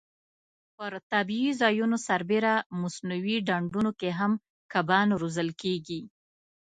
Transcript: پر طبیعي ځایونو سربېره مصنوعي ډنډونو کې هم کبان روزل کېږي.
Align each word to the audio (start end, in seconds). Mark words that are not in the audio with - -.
پر 0.75 0.91
طبیعي 1.11 1.51
ځایونو 1.61 1.97
سربېره 2.07 2.53
مصنوعي 2.81 3.37
ډنډونو 3.47 3.91
کې 3.99 4.09
هم 4.19 4.31
کبان 4.73 5.07
روزل 5.21 5.49
کېږي. 5.61 6.01